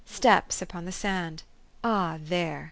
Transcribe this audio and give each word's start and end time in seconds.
Steps 0.03 0.63
upon 0.63 0.85
the 0.85 0.91
sand. 0.91 1.43
Ah, 1.83 2.17
there 2.19 2.59